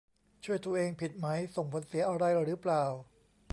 [0.43, 2.83] ช่วยตัวเอง ผิดไหม ส่งผลเสียอะไรหรือเปล่า